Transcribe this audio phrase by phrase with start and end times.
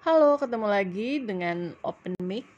[0.00, 2.48] Halo, ketemu lagi dengan Open Mic.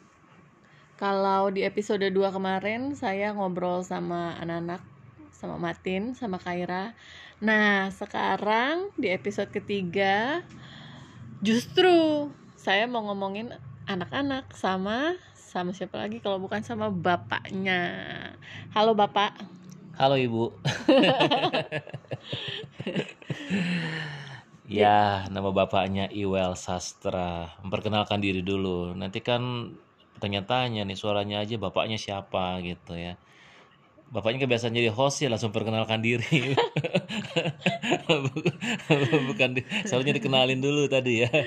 [0.95, 4.79] Kalau di episode 2 kemarin saya ngobrol sama anak-anak,
[5.35, 6.95] sama Matin, sama Kaira.
[7.43, 10.47] Nah, sekarang di episode ketiga
[11.43, 13.51] justru saya mau ngomongin
[13.91, 17.91] anak-anak sama sama siapa lagi kalau bukan sama bapaknya.
[18.71, 19.35] Halo Bapak.
[19.99, 20.47] Halo Ibu.
[24.69, 27.51] ya, nama bapaknya Iwel Sastra.
[27.63, 28.95] Memperkenalkan diri dulu.
[28.95, 29.75] Nanti kan
[30.23, 33.19] tanya-tanya nih suaranya aja bapaknya siapa gitu ya.
[34.13, 36.29] Bapaknya kebiasaan jadi host ya langsung perkenalkan diri.
[39.33, 39.57] Bukan
[39.89, 41.33] seharusnya dikenalin dulu tadi ya.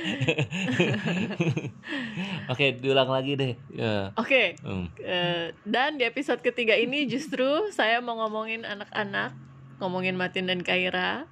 [2.52, 3.54] Oke, diulang lagi deh.
[3.70, 4.10] Ya.
[4.18, 4.58] Oke.
[4.66, 4.90] Hmm.
[4.98, 9.38] Eh, dan di episode ketiga ini justru saya mau ngomongin anak-anak,
[9.78, 11.30] ngomongin Matin dan Kaira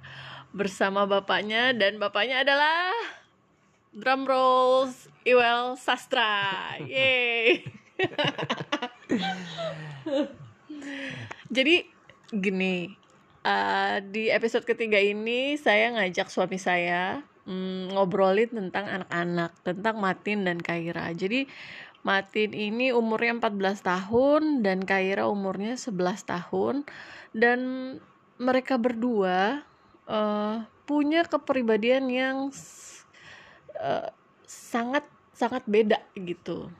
[0.54, 2.94] bersama bapaknya dan bapaknya adalah
[3.90, 6.78] drum rolls Iwel Sastra.
[6.78, 7.66] Yeay.
[11.54, 11.82] Jadi
[12.30, 12.86] gini,
[13.42, 20.46] eh, di episode ketiga ini saya ngajak suami saya mm, ngobrolin tentang anak-anak, tentang Matin
[20.46, 21.10] dan Kaira.
[21.10, 21.50] Jadi
[22.06, 26.84] Matin ini umurnya 14 tahun dan Kaira umurnya 11 tahun
[27.32, 27.58] dan
[28.36, 29.64] mereka berdua
[30.08, 32.36] eh, punya kepribadian yang
[33.78, 34.08] eh,
[34.46, 36.70] sangat sangat beda gitu.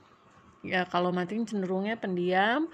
[0.65, 2.71] Ya kalau Matin cenderungnya pendiam,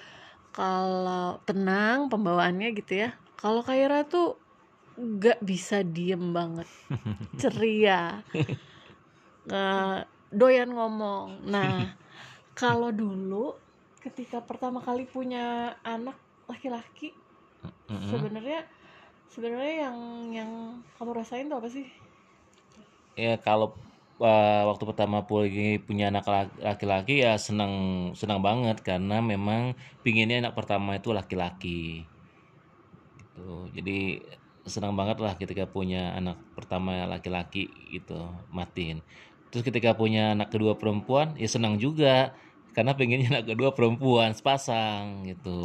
[0.54, 3.10] kalau tenang pembawaannya gitu ya.
[3.40, 4.36] Kalau Kaira tuh
[5.00, 6.68] nggak bisa diem banget,
[7.40, 8.20] ceria,
[9.50, 9.98] Eh,
[10.30, 11.42] doyan ngomong.
[11.50, 11.90] Nah
[12.60, 13.56] kalau dulu
[14.00, 16.16] ketika pertama kali punya anak
[16.48, 17.12] laki-laki
[17.90, 18.08] Mm-mm.
[18.08, 18.64] sebenarnya
[19.30, 19.96] sebenarnya yang
[20.34, 20.50] yang
[20.98, 21.86] kamu rasain tuh apa sih?
[23.18, 23.74] ya kalau
[24.22, 27.72] uh, waktu pertama punya anak la- laki-laki ya senang
[28.20, 28.76] senang banget.
[28.84, 32.04] Karena memang pinginnya anak pertama itu laki-laki.
[33.18, 33.50] Gitu.
[33.76, 33.98] Jadi
[34.68, 39.00] senang banget lah ketika punya anak pertama laki-laki gitu matiin
[39.50, 42.34] terus ketika punya anak kedua perempuan ya senang juga.
[42.70, 45.58] Karena pengennya anak kedua perempuan sepasang gitu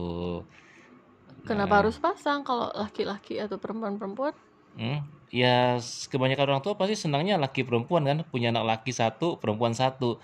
[1.48, 1.80] Kenapa Nah.
[1.82, 4.34] harus pasang kalau laki-laki atau perempuan-perempuan?
[4.76, 5.00] Hmm,
[5.32, 5.80] ya
[6.12, 10.20] kebanyakan orang tua pasti senangnya laki perempuan kan punya anak laki satu perempuan satu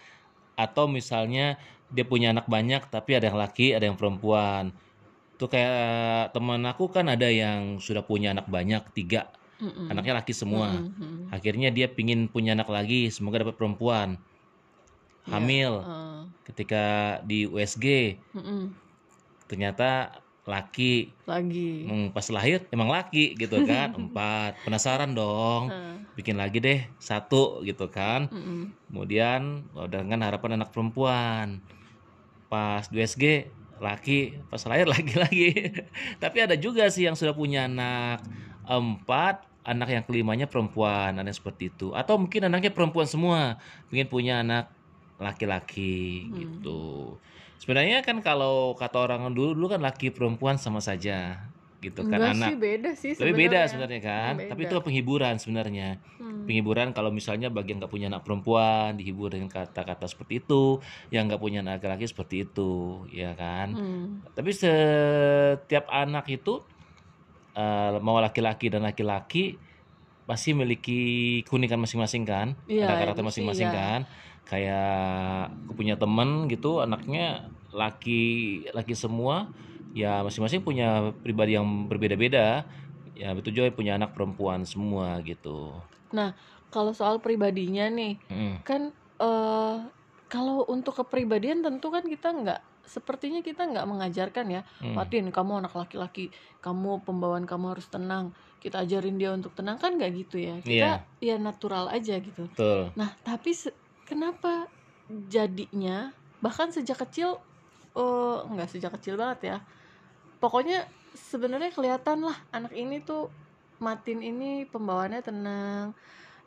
[0.65, 1.55] atau misalnya
[1.95, 4.63] dia punya anak banyak tapi ada yang laki ada yang perempuan
[5.39, 9.31] tuh kayak teman aku kan ada yang sudah punya anak banyak tiga
[9.63, 9.87] Mm-mm.
[9.91, 11.31] anaknya laki semua Mm-mm.
[11.35, 14.09] akhirnya dia pingin punya anak lagi semoga dapat perempuan
[15.27, 15.33] Iya.
[15.37, 16.83] hamil Eh, ketika
[17.29, 18.61] di USG mm-mm.
[19.47, 21.13] ternyata laki.
[21.29, 21.85] Lagi.
[21.85, 23.93] Hmm, pas lahir emang laki gitu kan.
[24.01, 24.57] Empat.
[24.65, 25.69] Penasaran dong.
[25.69, 28.27] Eh, bikin lagi deh satu gitu kan.
[28.29, 28.73] Mm-mm.
[28.89, 31.61] kemudian oh, dengan harapan anak perempuan.
[32.49, 33.47] Pas di USG
[33.77, 34.41] laki.
[34.49, 35.77] Pas lahir laki-laki
[36.23, 38.25] tapi ada juga sih yang sudah punya anak.
[38.65, 41.21] Empat anak yang kelimanya perempuan.
[41.21, 41.93] Yang seperti itu.
[41.93, 43.61] Atau mungkin anaknya perempuan semua.
[43.93, 44.73] Ingin punya anak
[45.21, 46.33] laki-laki Hmm.
[46.33, 46.81] gitu
[47.61, 51.45] sebenarnya kan kalau kata orang dulu dulu kan laki perempuan sama saja
[51.77, 53.69] gitu kan Enggak anak sih beda sih tapi beda sebenarnya.
[53.69, 54.49] sebenarnya kan Beda.
[54.49, 56.45] tapi itu penghiburan sebenarnya Hmm.
[56.45, 60.77] penghiburan kalau misalnya bagian nggak punya anak perempuan dihibur dengan kata-kata seperti itu
[61.09, 62.71] yang nggak punya anak laki seperti itu
[63.09, 64.05] ya kan Hmm.
[64.31, 66.61] tapi setiap anak itu
[67.51, 69.57] eh, mau laki-laki dan laki-laki
[70.23, 70.99] pasti memiliki
[71.43, 73.75] keunikan masing-masing kan Iya, ada karakter masing-masing iya.
[73.75, 73.99] kan
[74.51, 78.21] kayak aku punya temen gitu anaknya laki
[78.75, 79.47] laki semua
[79.95, 82.67] ya masing-masing punya pribadi yang berbeda-beda.
[83.15, 85.79] Ya betul juga punya anak perempuan semua gitu.
[86.71, 88.55] Kalau soal pribadinya nih, Mm.
[88.63, 88.81] kan
[89.19, 89.77] eh
[90.31, 94.61] kalau untuk kepribadian tentu kan kita nggak sepertinya kita nggak mengajarkan ya.
[94.79, 94.95] Mm.
[94.95, 96.31] Matin kamu anak laki-laki
[96.63, 98.31] kamu pembawaan kamu harus tenang
[98.63, 99.75] kita ajarin dia untuk tenang.
[99.75, 100.55] Kan nggak gitu ya.
[100.63, 102.47] Kita ya natural aja gitu.
[102.47, 102.95] Betul.
[102.95, 103.75] Nah tapi se-
[104.11, 104.67] kenapa
[105.31, 106.11] jadinya
[106.43, 107.39] bahkan sejak kecil
[107.95, 109.57] eh nggak sejak kecil banget ya.
[110.43, 110.83] Pokoknya
[111.15, 113.31] sebenarnya kelihatan lah anak ini tuh
[113.81, 115.95] Matin ini pembawaannya tenang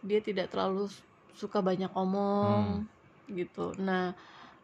[0.04, 0.86] dia tidak terlalu
[1.32, 2.84] suka banyak omong
[3.32, 3.72] gitu.
[3.80, 4.12] Nah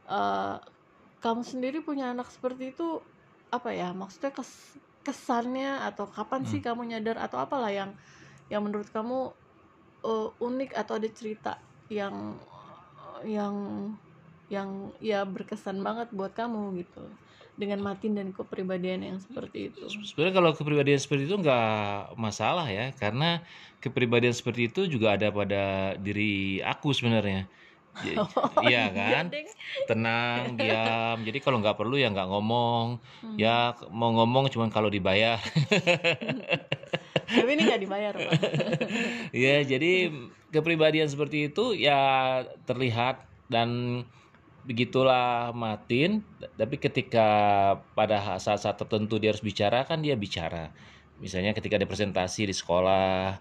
[0.05, 0.57] eh,
[1.25, 3.01] kamu sendiri punya anak seperti itu
[3.51, 7.91] apa ya maksudnya kes- kesannya atau kapan sih kamu nyadar atau apalah yang
[8.53, 9.33] yang menurut kamu
[10.05, 11.53] eh, unik atau ada cerita
[11.91, 12.39] yang
[13.25, 13.55] yang
[14.51, 17.05] yang ya berkesan banget buat kamu gitu.
[17.55, 19.85] Dengan Matin dan kepribadian yang seperti itu.
[19.87, 23.45] Sebenarnya kalau kepribadian seperti itu nggak masalah ya karena
[23.85, 27.47] kepribadian seperti itu juga ada pada diri aku sebenarnya.
[28.01, 29.35] Oh, iya kan?
[29.35, 29.51] Deng.
[29.91, 31.27] tenang diam.
[31.27, 33.03] Jadi kalau nggak perlu ya nggak ngomong.
[33.21, 33.37] Hmm.
[33.37, 35.43] ya mau ngomong cuman kalau dibayar
[37.11, 38.33] Tapi ini nggak dibayar, Pak.
[39.47, 40.11] ya jadi
[40.51, 44.03] kepribadian seperti itu ya terlihat dan
[44.65, 46.21] begitulah Martin
[46.55, 47.27] tapi ketika
[47.97, 50.69] pada saat-saat tertentu dia harus bicara kan dia bicara
[51.17, 53.41] misalnya ketika ada presentasi di sekolah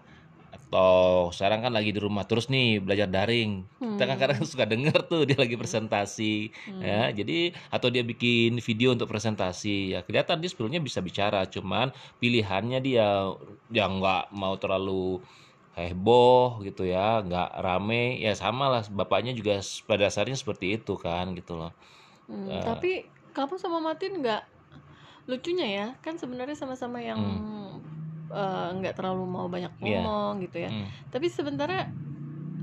[0.70, 4.22] atau sekarang kan lagi di rumah terus nih belajar daring kita kan Hmm.
[4.22, 6.78] kadang suka denger tuh dia lagi presentasi Hmm.
[6.78, 11.90] ya jadi atau dia bikin video untuk presentasi ya kelihatan dia sebetulnya bisa bicara cuman
[12.22, 13.34] pilihannya dia
[13.68, 15.18] yang nggak mau terlalu
[15.74, 21.34] heboh gitu ya nggak rame ya sama lah bapaknya juga pada dasarnya seperti itu kan
[21.34, 21.74] gitu loh
[22.30, 22.62] Hmm, Eh.
[22.62, 22.90] tapi
[23.34, 24.42] kamu sama Martin nggak
[25.26, 27.69] lucunya ya kan sebenarnya sama-sama yang eh,
[28.78, 29.72] nggak terlalu mau banyak.
[29.82, 30.00] Iya.
[30.02, 30.88] ngomong gitu ya Hmm.
[31.12, 31.82] tapi sebenarnya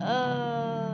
[0.01, 0.93] eh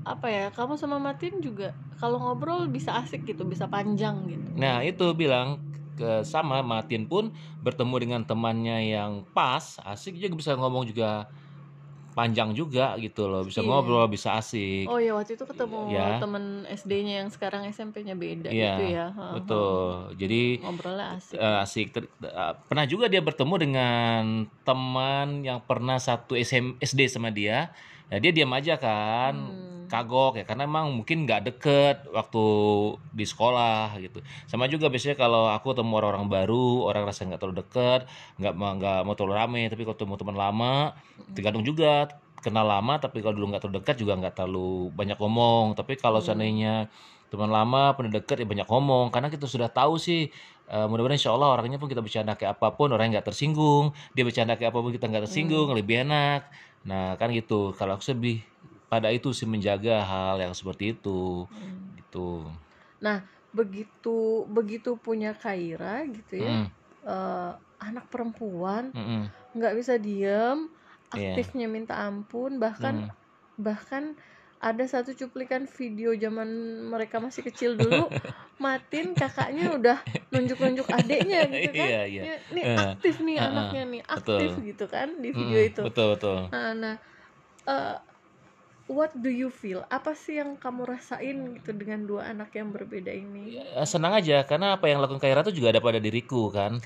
[0.00, 4.80] apa ya kamu sama Martin juga kalau ngobrol bisa asik gitu bisa panjang gitu nah
[4.80, 5.60] itu bilang
[5.96, 7.28] ke sama Martin pun
[7.60, 11.28] bertemu dengan temannya yang pas asik juga bisa ngomong juga
[12.10, 13.68] panjang juga gitu loh bisa Iya.
[13.68, 16.18] ngobrol bisa asik oh ya waktu itu ketemu Ya.
[16.18, 19.34] temen SD-nya yang sekarang SMP-nya beda Iya, gitu ya Ha, ha.
[19.34, 19.84] betul
[20.14, 24.22] jadi ngobrolnya asik eh, asik Ter- eh, pernah juga dia bertemu dengan
[24.60, 27.70] teman yang pernah satu SM, SD sama dia
[28.06, 29.79] nah dia diam aja kan Hmm.
[29.90, 32.44] Kagok ya karena emang mungkin nggak deket waktu
[33.10, 34.22] di sekolah gitu.
[34.46, 38.00] Sama juga biasanya kalau aku ketemu orang-orang baru orang rasa nggak terlalu deket
[38.38, 40.74] nggak nggak mau terlalu rame tapi kalau ketemu teman lama
[41.34, 42.06] tergantung juga
[42.40, 45.74] kenal lama tapi kalau dulu nggak terlalu dekat juga nggak terlalu banyak ngomong.
[45.76, 46.26] Tapi kalau Hmm.
[46.30, 46.88] seandainya
[47.30, 49.10] teman lama pernah deket ya banyak ngomong.
[49.12, 50.30] Karena kita sudah tahu sih
[50.70, 53.90] eh, mudah-mudahan insya Allah orangnya pun kita bercanda kayak apa pun orangnya nggak tersinggung.
[54.14, 56.46] Dia bercanda kayak apa pun kita nggak tersinggung lebih enak.
[56.86, 57.74] Nah kan gitu.
[57.76, 58.40] Kalau aku lebih
[58.90, 61.94] pada itu sih menjaga hal yang seperti itu Hmm.
[61.96, 62.50] gitu
[63.50, 66.66] begitu begitu punya Kaira gitu ya Mm,
[67.02, 67.52] eh,
[67.82, 69.22] anak perempuan mm, mm,
[69.58, 70.70] nggak bisa diem
[71.10, 71.34] Iya.
[71.34, 73.10] aktifnya minta ampun bahkan mm.
[73.58, 74.14] bahkan
[74.62, 76.46] ada satu cuplikan video zaman
[76.92, 78.06] mereka masih kecil dulu
[78.62, 79.98] Matin kakaknya udah
[80.30, 82.22] nunjuk-nunjuk adeknya gitu kan Iya, iya.
[82.22, 84.68] Ini, nih aktif nih eh, anaknya nih aktif betul.
[84.70, 86.94] gitu kan di video Mm, itu betul betul nah nah
[87.66, 87.96] eh,
[88.90, 93.08] what do you feel apa sih yang kamu rasain gitu dengan dua anak yang berbeda
[93.08, 96.82] ini Ya, senang aja karena apa yang lakukan Kaira tuh juga ada pada diriku kan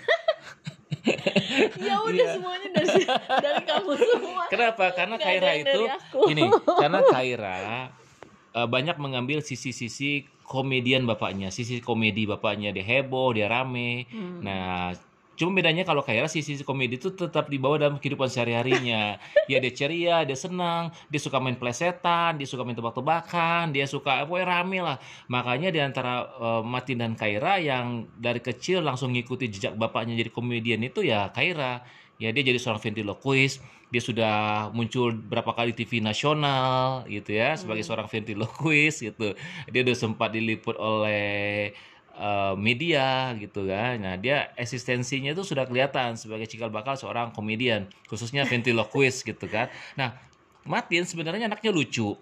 [1.80, 2.34] ya udah Iya.
[2.38, 3.02] semuanya dari
[3.40, 4.84] dari kamu semua Kenapa?
[4.92, 5.80] Karena ada Kaira itu
[6.28, 7.56] gini, karena Kaira
[8.54, 14.04] eh, banyak mengambil sisi-sisi komedian bapaknya, sisi komedi bapaknya dia heboh, dia rame.
[14.12, 14.44] Hmm.
[14.44, 14.92] Nah,
[15.34, 19.19] cuma bedanya kalau Kaira sisi komedi itu tetap dibawa dalam kehidupan sehari-harinya.
[19.50, 24.25] ya dia ceria, dia senang, dia suka main plesetan, dia suka main tebak-tebakan, dia suka
[24.25, 24.96] pokoknya rame lah.
[25.28, 30.31] Makanya di antara eh, Martin dan Kaira yang dari kecil langsung ngikuti jejak bapaknya jadi
[30.31, 31.84] komedian itu ya Kaira.
[32.22, 33.58] Ya dia jadi seorang ventriloquist,
[33.90, 34.34] dia sudah
[34.70, 37.90] muncul berapa kali TV nasional gitu ya sebagai Hmm.
[37.90, 39.34] seorang ventriloquist gitu.
[39.66, 41.75] Dia udah sempat diliput oleh
[42.14, 43.99] eh, media gitu kan.
[43.99, 49.69] Nah, dia eksistensinya itu sudah kelihatan sebagai cikal bakal seorang komedian, khususnya ventriloquist gitu kan.
[49.94, 50.14] Nah,
[50.62, 52.14] Martin sebenarnya anaknya lucu.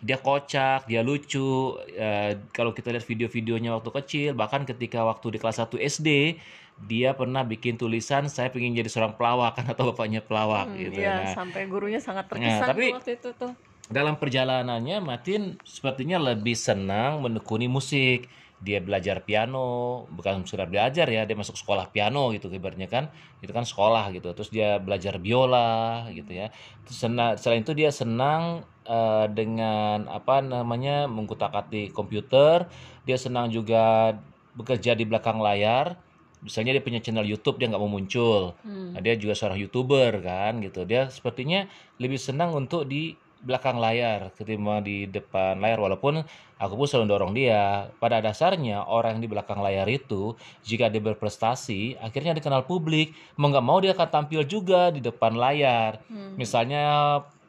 [0.00, 1.74] Dia kocak, dia lucu.
[1.90, 6.38] Eh, kalau kita lihat video-videonya waktu kecil, bahkan ketika waktu di kelas 1 SD,
[6.80, 11.00] dia pernah bikin tulisan saya pengen jadi seorang pelawak kan atau bapaknya pelawak Hmm, gitu.
[11.02, 13.52] iya, Nah, sampai gurunya sangat terkesan tapi- tuh waktu itu tuh.
[13.90, 18.30] Dalam perjalanannya Martin sepertinya lebih senang menekuni musik.
[18.60, 23.08] Dia belajar piano, bukan sekedar belajar ya, dia masuk sekolah piano gitu ibaratnya kan.
[23.40, 24.36] Itu kan sekolah gitu.
[24.36, 26.52] Terus dia belajar biola gitu ya.
[26.84, 32.68] Terus sena- selain itu dia senang eh, dengan apa namanya mengkutak-atik komputer.
[33.08, 34.14] Dia senang juga
[34.54, 35.96] bekerja di belakang layar.
[36.44, 38.60] Misalnya dia punya channel YouTube dia nggak mau muncul.
[38.60, 38.92] Hmm.
[38.92, 40.84] Nah, dia juga seorang youtuber kan gitu.
[40.84, 41.64] Dia sepertinya
[41.96, 45.80] lebih senang untuk di belakang layar ketimbang di depan layar.
[45.80, 46.20] Walaupun
[46.60, 47.88] aku pun selalu dorong dia.
[47.96, 53.16] Pada dasarnya orang yang di belakang layar itu jika dia berprestasi akhirnya dikenal publik.
[53.40, 56.00] Mau nggak mau dia akan tampil juga di depan layar.
[56.06, 56.36] Hmm.
[56.36, 56.84] Misalnya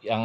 [0.01, 0.23] yang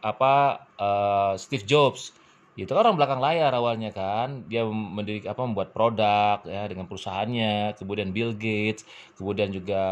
[0.00, 2.16] apa eh, Steve Jobs.
[2.54, 4.46] Itu kan orang belakang layar awalnya kan.
[4.46, 7.74] Dia mendidik apa membuat produk ya dengan perusahaannya.
[7.74, 8.86] Kemudian Bill Gates.
[9.18, 9.82] Kemudian juga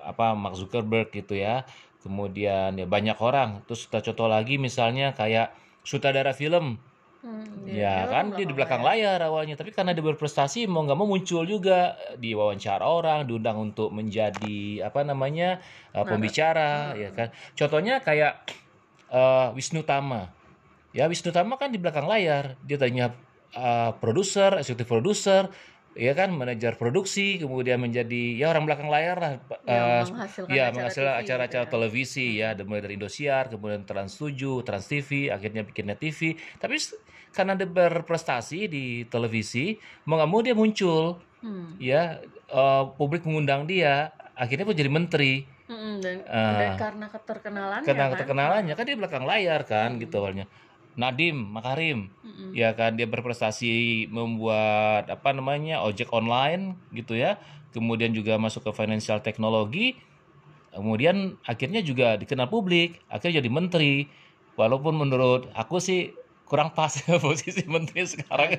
[0.00, 1.68] apa Mark Zuckerberg gitu ya
[2.02, 3.64] kemudian ya banyak orang.
[3.68, 5.52] Terus kita contoh lagi misalnya kayak
[5.84, 6.80] sutradara film.
[7.20, 9.20] Hmm, ya dia kan dia di belakang layar.
[9.20, 9.52] awalnya.
[9.56, 11.96] Tapi karena dia berprestasi mau nggak mau muncul juga.
[12.16, 15.60] Di wawancara orang diundang untuk menjadi apa namanya
[15.92, 17.00] uh, pembicara Hmm.
[17.00, 17.28] ya kan.
[17.52, 18.48] Contohnya kayak
[19.12, 20.32] uh, Wisnu Tama.
[20.96, 22.56] Ya Wisnu Tama kan di belakang layar.
[22.64, 23.12] Dia tadinya
[23.54, 25.52] uh, produser, eksekutif produser,
[25.98, 29.30] ya kan manajer produksi, kemudian menjadi ya orang belakang layar lah.
[29.66, 31.72] Yang uh, menghasilkan ya acara menghasilkan acara-acara gitu ya.
[31.74, 36.38] televisi ya, dan mulai dari Indosiar, kemudian Trans 7, Trans TV, akhirnya bikin Net TV.
[36.58, 36.74] Tapi
[37.30, 41.72] karena dia berprestasi di televisi, mau nggak mau dia muncul, Hmm.
[41.80, 42.20] ya
[42.52, 45.48] uh, publik mengundang dia, akhirnya pun jadi menteri.
[45.70, 46.58] Mm-mm, dan, Ah.
[46.58, 48.12] dan karena keterkenalannya Karena kan.
[48.18, 50.50] keterkenalannya kan dia belakang layar kan gitu awalnya.
[51.00, 52.52] Nadim Makarim, Mm-mm.
[52.52, 57.40] ya kan dia berprestasi membuat apa namanya ojek online gitu ya.
[57.72, 59.96] Kemudian juga masuk ke financial technology.
[60.70, 63.94] Kemudian akhirnya juga dikenal publik, akhirnya jadi menteri.
[64.54, 66.12] Walaupun menurut aku sih
[66.50, 66.90] kurang pas
[67.22, 68.58] posisi menteri sekarang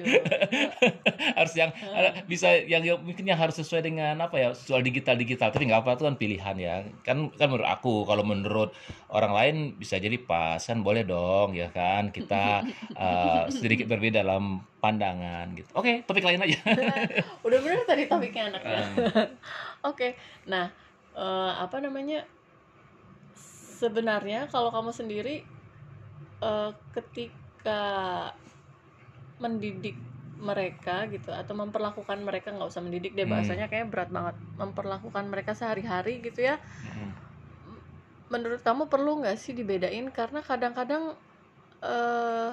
[1.37, 1.75] harus yang
[2.23, 5.83] bisa yang, yang mungkin yang harus sesuai dengan apa ya soal digital digital tapi nggak
[5.83, 8.71] apa itu kan pilihan ya kan kan menurut aku kalau menurut
[9.11, 12.63] orang lain bisa jadi pas kan boleh dong ya kan kita
[13.03, 16.63] eh, sedikit berbeda dalam pandangan gitu oke topik lain aja
[17.41, 18.81] Udah bener tadi topiknya anaknya.
[18.85, 19.27] Hmm.
[19.91, 20.69] Oke, nah
[21.17, 22.23] eh, apa namanya?
[23.81, 25.43] Sebenarnya kalau kamu sendiri
[26.41, 27.40] eh, ketika
[29.41, 29.97] mendidik
[30.41, 33.33] mereka gitu atau memperlakukan mereka nggak usah mendidik deh Hmm.
[33.37, 37.11] bahasanya kayak berat banget memperlakukan mereka sehari-hari gitu ya Hmm.
[38.33, 41.13] menurut kamu perlu nggak sih dibedain karena kadang-kadang
[41.85, 42.51] eh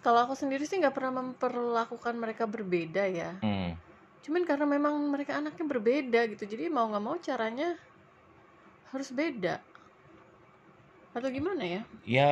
[0.00, 3.76] kalau aku sendiri sih nggak pernah memperlakukan mereka berbeda ya Hmm.
[4.24, 7.76] cuman karena memang mereka anaknya berbeda gitu jadi mau nggak mau caranya
[8.92, 9.60] harus beda
[11.12, 12.30] atau gimana ya ya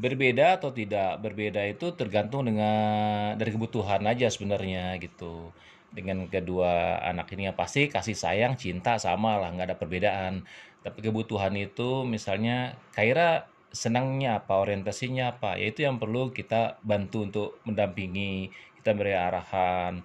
[0.00, 1.20] berbeda atau tidak?
[1.20, 5.52] Berbeda itu tergantung dengan dari kebutuhan aja sebenarnya gitu.
[5.92, 10.34] Dengan kedua anak ini yang pasti kasih sayang cinta sama lah nggak ada perbedaan.
[10.80, 15.60] Tapi kebutuhan itu misalnya Kaira senangnya apa orientasinya apa?
[15.60, 18.48] Ya itu yang perlu kita bantu untuk mendampingi
[18.80, 20.00] kita beri arahan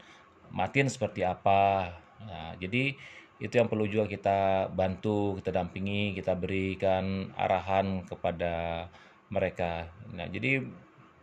[0.51, 1.95] Matin seperti apa.
[2.21, 2.95] Nah, jadi
[3.35, 8.87] itu yang perlu juga kita bantu kita dampingi kita berikan arahan kepada
[9.29, 9.89] mereka.
[10.13, 10.65] Nah jadi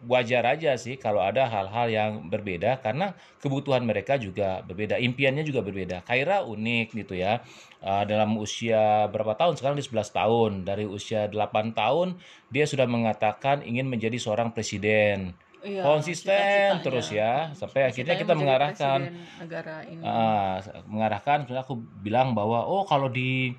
[0.03, 5.63] wajar aja sih kalau ada hal-hal yang berbeda karena kebutuhan mereka juga berbeda impiannya juga
[5.63, 6.03] berbeda.
[6.03, 7.43] Kaira unik gitu ya.
[7.83, 9.59] Uh, dalam usia berapa tahun?
[9.59, 10.51] Sekarang di 11 tahun.
[10.67, 12.19] Dari usia 8 tahun
[12.51, 15.35] dia sudah mengatakan ingin menjadi seorang presiden.
[15.63, 16.83] Iya, konsisten cita-citanya.
[16.83, 19.15] terus ya sampai akhirnya kita mengarahkan.
[19.39, 20.03] negara ini.
[20.03, 20.59] Ah,
[20.91, 21.47] mengarahkan.
[21.63, 23.55] Aku bilang bahwa oh kalau di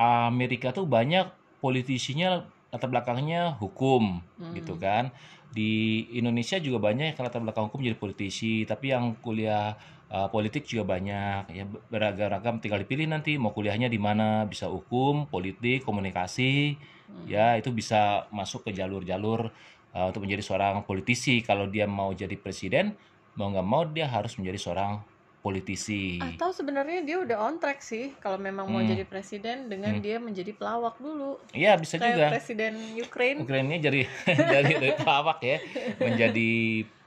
[0.00, 1.28] Amerika tuh banyak
[1.60, 4.54] politisinya latar belakangnya hukum Hmm.
[4.56, 5.10] gitu kan
[5.50, 9.74] di Indonesia juga banyak yang latar belakang hukum jadi politisi tapi yang kuliah
[10.08, 15.26] uh, politik juga banyak ya beragam-ragam tinggal dipilih nanti mau kuliahnya di mana bisa hukum
[15.26, 16.78] politik komunikasi
[17.10, 17.26] Hmm.
[17.26, 19.50] ya itu bisa masuk ke jalur-jalur
[19.90, 22.94] uh, untuk menjadi seorang politisi kalau dia mau jadi presiden
[23.34, 25.02] mau nggak mau dia harus menjadi seorang
[25.40, 26.20] politisi.
[26.20, 28.92] Atau sebenarnya dia udah on track sih kalau memang mau Hmm.
[28.92, 30.04] jadi presiden dengan Hmm.
[30.04, 31.40] dia menjadi pelawak dulu.
[31.50, 32.28] Iya bisa kayak juga.
[32.28, 33.38] presiden Ukraine.
[33.40, 34.04] Ukraina jadi
[34.54, 35.56] dari dari pelawak ya
[35.96, 36.50] menjadi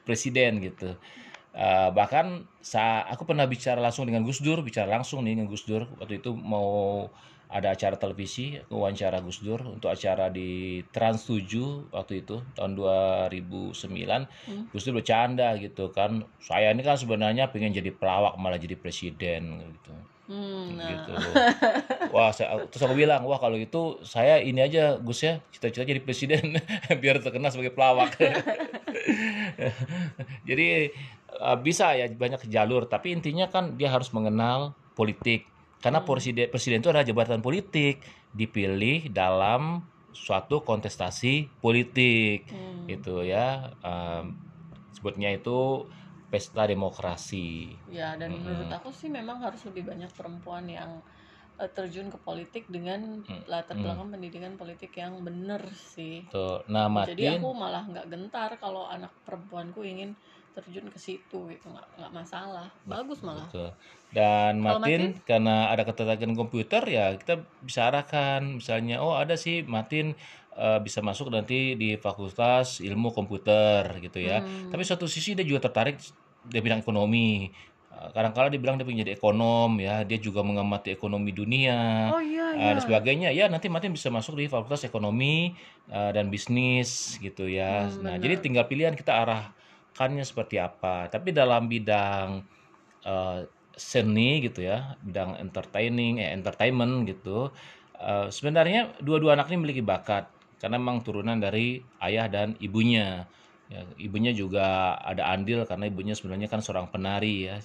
[0.02, 0.98] presiden gitu.
[1.54, 5.70] Uh, bahkan sa aku pernah bicara langsung dengan Gus Dur bicara langsung nih dengan Gus
[5.70, 5.86] Dur.
[6.02, 7.06] Waktu itu mau
[7.54, 14.26] ada acara televisi wawancara Gus Dur untuk acara di Trans 7 waktu itu tahun 2009
[14.50, 14.66] Hmm.
[14.74, 19.62] Gus Dur bercanda gitu kan saya ini kan sebenarnya pengen jadi pelawak malah jadi presiden
[19.62, 19.94] gitu
[20.24, 20.88] Hmm, nah.
[20.88, 21.12] gitu.
[22.16, 26.00] Wah, saya, terus aku bilang, wah kalau gitu saya ini aja Gus ya, cita-cita jadi
[26.00, 26.64] presiden
[27.04, 28.16] biar terkenal sebagai pelawak.
[30.50, 30.96] jadi
[31.28, 35.44] eh, bisa ya banyak jalur, tapi intinya kan dia harus mengenal politik.
[35.84, 36.08] Karena Hmm.
[36.08, 37.96] presiden presiden itu adalah jabatan politik,
[38.40, 39.62] dipilih dalam
[40.24, 42.88] suatu kontestasi politik Hmm.
[42.92, 43.76] gitu ya.
[43.84, 44.26] Em,
[44.96, 45.90] sebutnya itu
[46.32, 47.48] pesta demokrasi.
[47.98, 48.44] Ya, dan Mm-mm.
[48.48, 50.92] menurut aku sih memang harus lebih banyak perempuan yang
[51.78, 55.62] terjun ke politik dengan Mm, latar belakang pendidikan politik yang bener
[55.96, 56.18] sih.
[56.32, 60.12] Tuh, nah Jadi Matin, aku malah nggak gentar kalau anak perempuanku ingin
[60.54, 63.70] terjun ke situ gitu nggak nggak masalah bagus malah Betul.
[64.14, 69.66] Dan Kalau Matin karena ada ketertarikan komputer ya kita bisa arahkan misalnya oh ada sih
[69.66, 70.14] Matin
[70.54, 74.46] eh, bisa masuk nanti di Fakultas Ilmu Komputer gitu ya.
[74.46, 74.70] Hmm.
[74.70, 75.98] Tapi suatu sisi dia juga tertarik
[76.46, 77.50] di bidang ekonomi.
[77.90, 82.22] Eh, Kadang-kala dia bilang dia pengen jadi ekonom ya, dia juga mengamati ekonomi dunia oh
[82.22, 83.30] iya eh, iya dan sebagainya.
[83.34, 85.58] Ya nanti Matin bisa masuk di Fakultas Ekonomi
[85.90, 87.90] eh, dan Bisnis gitu ya.
[87.90, 88.22] Hmm, Nah, benar.
[88.22, 89.10] jadi tinggal pilihan kita
[89.94, 91.08] arahkannya seperti apa.
[91.14, 92.50] Tapi dalam bidang
[93.06, 93.40] eh,
[93.78, 97.54] seni gitu ya, bidang entertaining, eh, entertainment gitu.
[98.00, 100.26] eh, sebenarnya dua-dua anak ini memiliki bakat.
[100.64, 103.28] karena memang turunan dari ayah dan ibunya.
[103.68, 107.60] Ya, ibunya juga ada andil karena ibunya sebenarnya kan seorang penari ya.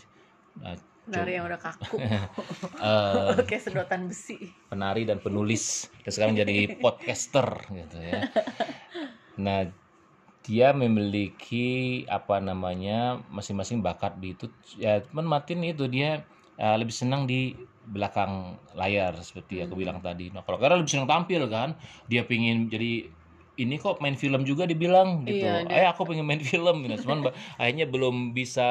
[0.58, 0.74] Nah,
[1.06, 1.96] Penari yang udah kaku.
[2.82, 4.36] eh, Kayak sedotan besi.
[4.68, 8.28] penari dan penulis dan sekarang jadi podcaster gitu ya.
[9.38, 9.64] Nah,
[10.48, 14.48] dia memiliki apa namanya masing-masing bakat di itu
[14.80, 16.24] ya cuman Martin itu dia
[16.56, 17.52] eh, lebih senang di
[17.88, 20.28] belakang layar seperti aku bilang tadi.
[20.28, 21.72] Nah, kalau Kara lebih senang tampil kan,
[22.04, 23.08] dia pingin jadi
[23.58, 25.40] ini kok main film juga dibilang gitu.
[25.40, 27.08] Iya, Ayah aku pengen main film gitu.
[27.08, 28.68] Cuman akhirnya belum bisa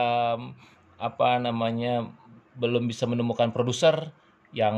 [0.98, 2.10] apa namanya
[2.58, 4.14] belum bisa menemukan produser
[4.54, 4.78] yang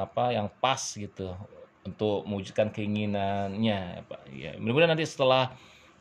[0.00, 1.36] apa yang pas gitu
[1.84, 5.52] untuk mewujudkan keinginannya ya mudah-mudahan nanti setelah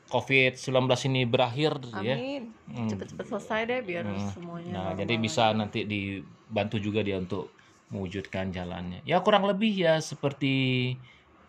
[0.07, 2.51] COVID-19 ini berakhir ya Amin.
[2.67, 2.87] Hmm.
[2.87, 4.29] Cepet-cepet selesai deh biar Hmm.
[4.31, 4.71] semuanya.
[4.71, 7.51] Nah, jadi bisa nanti dibantu juga dia untuk
[7.91, 9.03] mewujudkan jalannya.
[9.03, 10.95] Ya kurang lebih ya seperti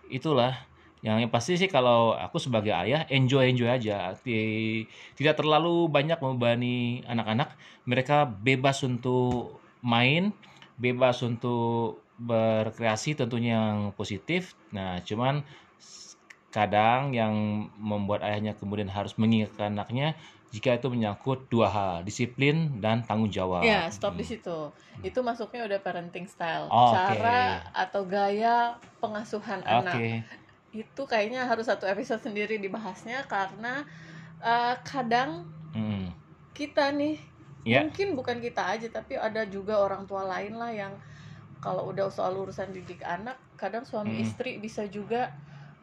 [0.08, 0.54] itulah.
[0.98, 4.14] Yang pasti sih kalau aku sebagai ayah enjoy enjoy aja.
[4.18, 7.54] Ti- Tidak terlalu banyak membebani anak-anak.
[7.86, 10.34] Mereka bebas untuk main,
[10.74, 14.58] bebas untuk berkreasi tentunya yang positif.
[14.74, 15.46] Nah, cuman
[16.48, 17.32] kadang yang
[17.76, 20.16] membuat ayahnya kemudian harus mengingatkan anaknya
[20.48, 23.60] jika itu menyangkut dua hal, disiplin dan tanggung jawab.
[23.60, 24.32] Ya, stop di Hmm.
[24.32, 24.58] situ.
[25.04, 26.72] Itu masuknya udah parenting style.
[26.72, 26.96] Oke.
[26.96, 29.68] Cara atau gaya pengasuhan Oke.
[29.68, 29.96] anak.
[30.72, 33.84] Itu kayaknya harus satu episode sendiri dibahasnya karena
[34.38, 36.14] eh, kadang Hmm.
[36.54, 37.20] kita nih
[37.66, 37.84] Ya.
[37.84, 40.94] mungkin bukan kita aja tapi ada juga orang tua lain lah yang
[41.58, 44.22] kalau udah soal urusan didik anak kadang suami Mm.
[44.24, 45.34] istri bisa juga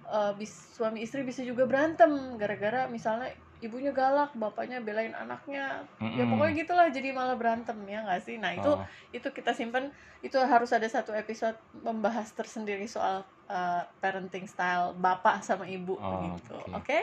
[0.07, 3.31] eh, bis- suami istri bisa juga berantem gara-gara misalnya
[3.63, 6.27] ibunya galak bapaknya belain anaknya ya Mm-mm.
[6.27, 9.89] pokoknya gitulah jadi malah berantem ya nggak sih nah itu Oh, itu kita simpan
[10.21, 16.19] itu harus ada satu episode membahas tersendiri soal eh, parenting style bapak sama ibu Oh,
[16.35, 16.75] gitu oke.
[16.75, 16.99] oke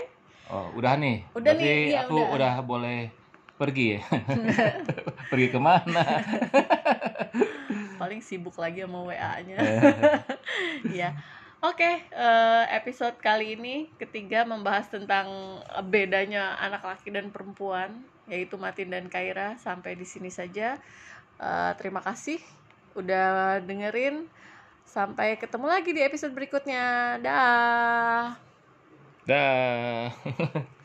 [0.53, 1.17] oh, udah nih.
[1.33, 2.29] Udah Berarti nih, iya, aku udah.
[2.37, 2.99] udah boleh
[3.57, 4.01] pergi ya.
[5.33, 6.03] pergi ke mana?
[7.97, 9.57] paling sibuk lagi sama WA-nya.
[9.57, 9.95] Eh.
[11.01, 11.15] ya.
[11.63, 18.91] Oke, eh, episode kali ini ketiga membahas tentang bedanya anak laki dan perempuan, yaitu Matin
[18.91, 19.55] dan Kaira.
[19.63, 20.75] Sampai di sini saja.
[21.39, 22.43] Eh, terima kasih
[22.99, 24.27] udah dengerin.
[24.83, 27.23] Sampai ketemu lagi di episode berikutnya.
[27.23, 28.35] Dah.
[29.23, 30.11] Dah.